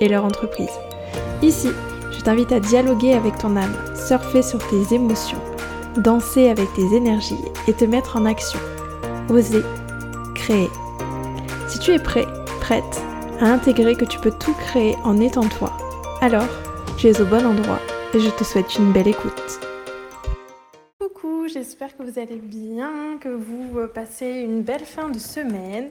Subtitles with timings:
[0.00, 0.70] et leur entreprise.
[1.42, 1.68] Ici,
[2.12, 5.40] je t'invite à dialoguer avec ton âme, surfer sur tes émotions,
[5.96, 8.58] danser avec tes énergies et te mettre en action.
[9.28, 9.62] Oser,
[10.34, 10.70] créer.
[11.68, 12.26] Si tu es prêt,
[12.60, 13.02] prête
[13.40, 15.72] à intégrer que tu peux tout créer en étant toi,
[16.20, 16.48] alors
[16.96, 17.78] tu es au bon endroit
[18.14, 19.67] et je te souhaite une belle écoute.
[21.58, 25.88] J'espère que vous allez bien, que vous euh, passez une belle fin de semaine.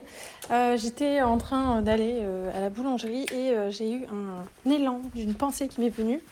[0.50, 5.34] Euh, j'étais en train d'aller euh, à la boulangerie et j'ai eu un élan d'une
[5.34, 6.22] pensée qui m'est venue.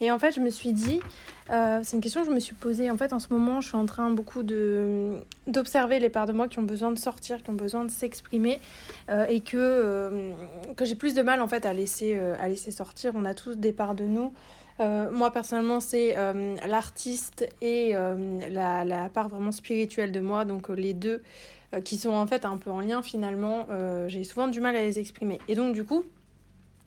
[0.00, 1.00] Et en fait, je me suis dit,
[1.48, 2.88] c'est une question que je me suis posée.
[2.88, 6.46] En fait, en ce moment, je suis en train beaucoup d'observer les parts de moi
[6.46, 8.60] qui ont besoin de sortir, qui ont besoin de s'exprimer
[9.28, 10.32] et que,
[10.76, 13.12] que j'ai plus de mal en fait à laisser, à laisser sortir.
[13.16, 14.32] On a tous des parts de nous
[14.80, 20.68] euh, moi personnellement, c'est euh, l'artiste et euh, la, part vraiment spirituelle de moi, donc
[20.68, 21.22] les deux
[21.84, 23.66] qui sont en fait un peu en lien finalement.
[24.06, 25.40] J'ai souvent du mal à les exprimer.
[25.48, 26.04] Et donc du coup,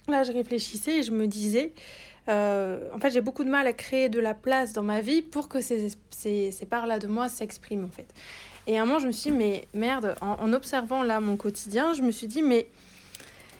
[0.08, 1.74] là, je réfléchissais et je me disais,
[2.30, 5.50] en fait, j'ai beaucoup de mal à créer de la place dans ma vie pour
[5.50, 8.08] que ces, ces, ces parts-là de moi s'expriment en fait.
[8.66, 11.94] Et à un moment, je me suis dit, mais merde, en observant là mon quotidien,
[11.94, 12.70] je me suis dit, mais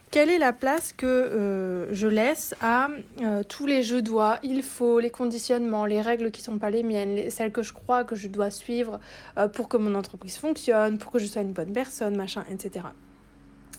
[0.10, 2.88] quelle est la place que euh, je laisse à
[3.22, 6.70] euh, tous les je dois, il faut, les conditionnements, les règles qui ne sont pas
[6.70, 9.00] les miennes, celles que je crois que je dois suivre
[9.38, 12.86] euh, pour que mon entreprise fonctionne, pour que je sois une bonne personne, machin, etc.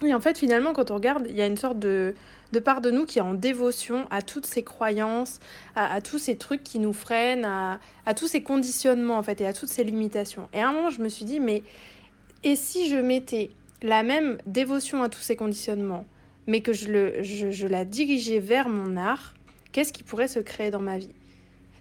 [0.04, 2.14] Et en fait, finalement, quand on regarde, il y a une sorte de,
[2.62, 5.40] part de nous qui est en dévotion à toutes ces croyances,
[5.76, 9.46] à, tous ces trucs qui nous freinent, à, à, tous ces conditionnements, en fait, et
[9.46, 10.48] à toutes ces limitations.
[10.52, 11.62] Et à un moment, je me suis dit, mais
[12.44, 13.50] et si je mettais
[13.82, 16.06] la même dévotion à tous ces conditionnements,
[16.48, 19.34] mais que je, la dirigeais vers mon art,
[19.70, 21.14] qu'est-ce qui pourrait se créer dans ma vie?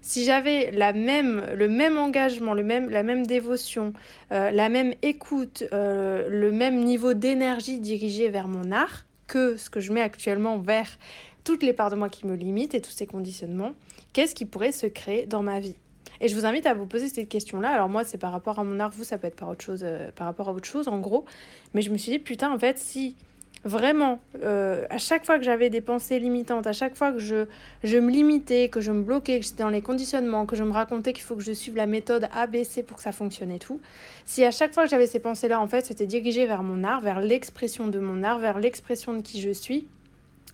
[0.01, 3.93] Si j'avais même, le même engagement, le même, la même dévotion,
[4.31, 9.69] euh, la même écoute, euh, le même niveau d'énergie dirigé vers mon art que ce
[9.69, 10.99] que je mets actuellement vers
[11.43, 13.71] toutes les parts de moi qui me limitent et tous ces conditionnements,
[14.13, 15.75] qu'est-ce qui pourrait se créer dans ma vie?
[16.19, 17.69] Et je vous invite à vous poser cette question-là.
[17.69, 19.81] Alors moi, c'est par rapport à mon art, vous, ça peut être par autre chose,
[19.83, 21.25] euh, par rapport à autre chose, en gros.
[21.73, 23.15] Mais je me suis dit, putain, en fait, si
[23.63, 27.45] Vraiment, euh, à chaque fois que j'avais des pensées limitantes, à chaque fois que je,
[27.83, 30.71] je me limitais, que je me bloquais, que j'étais dans les conditionnements, que je me
[30.71, 33.81] racontais qu'il faut que je suive la méthode ABC pour que ça fonctionne et tout,
[34.25, 37.01] si à chaque fois que j'avais ces pensées-là, en fait, c'était dirigé vers mon art,
[37.01, 39.87] vers l'expression de mon art, vers l'expression de qui je suis,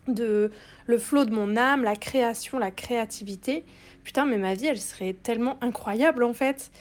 [0.07, 0.51] de
[0.85, 3.63] le flot de mon âme, la création, la créativité,
[4.03, 6.71] putain, mais ma vie, elle serait tellement incroyable en fait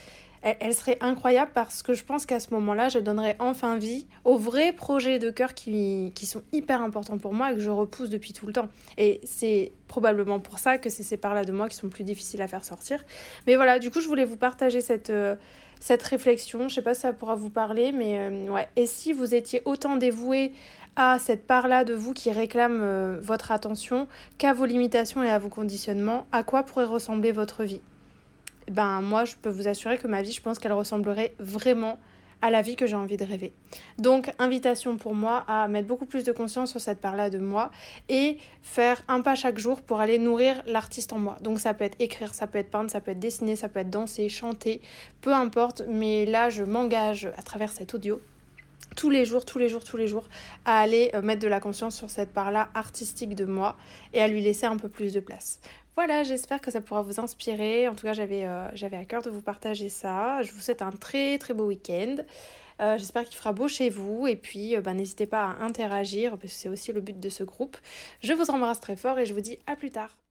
[0.43, 4.37] elle, serait incroyable parce que je pense qu'à ce moment-là, je donnerais enfin vie aux
[4.37, 8.09] vrais projets de cœur qui, qui sont hyper importants pour moi et que je repousse
[8.09, 8.67] depuis tout le temps.
[8.97, 12.41] Et c'est probablement pour ça que c'est ces parts-là de moi qui sont plus difficiles
[12.41, 13.03] à faire sortir.
[13.47, 15.09] Mais voilà, du coup, je voulais vous partager cette...
[15.09, 15.35] Euh,
[15.79, 18.69] cette réflexion, je sais pas si ça pourra vous parler, mais euh, ouais.
[18.77, 20.53] Et si vous étiez autant dévoué
[20.95, 25.39] à cette part-là de vous qui réclame euh, votre attention qu'à vos limitations et à
[25.39, 27.81] vos conditionnements, à quoi pourrait ressembler votre vie?
[28.71, 31.97] Ben moi je peux vous assurer que ma vie je pense qu'elle ressemblerait vraiment
[32.41, 33.53] à la vie que j'ai envie de rêver.
[33.97, 37.71] Donc invitation pour moi à mettre beaucoup plus de conscience sur cette part-là de moi
[38.09, 41.37] et faire un pas chaque jour pour aller nourrir l'artiste en moi.
[41.41, 43.79] Donc ça peut être écrire, ça peut être peindre, ça peut être dessiner, ça peut
[43.79, 44.81] être danser, chanter,
[45.21, 48.19] peu importe, mais là je m'engage à travers cet audio
[48.95, 50.27] tous les jours, tous les jours, tous les jours,
[50.65, 53.75] à aller euh, mettre de la conscience sur cette part-là artistique de moi
[54.13, 55.59] et à lui laisser un peu plus de place.
[55.95, 57.87] Voilà, j'espère que ça pourra vous inspirer.
[57.87, 60.41] En tout cas, j'avais euh, j'avais à cœur de vous partager ça.
[60.41, 62.17] Je vous souhaite un très très beau week-end.
[62.81, 66.53] Euh, j'espère qu'il fera beau chez vous et puis ben, n'hésitez pas à interagir parce
[66.53, 67.77] que c'est aussi le but de ce groupe.
[68.23, 70.22] Je vous embrasse très fort et je vous dis à plus tard.